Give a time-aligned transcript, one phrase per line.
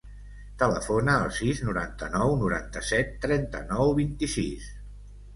[0.59, 4.67] Telefona al sis, noranta-nou, noranta-set, trenta-nou, vint-i-sis.